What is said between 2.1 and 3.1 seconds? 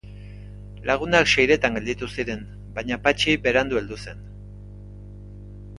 ziren, baina